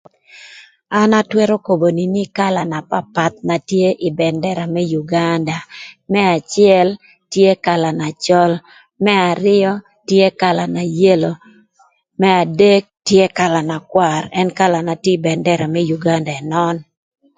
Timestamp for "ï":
4.07-4.09, 15.17-15.23